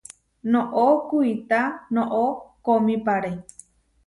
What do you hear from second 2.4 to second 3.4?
koomípare.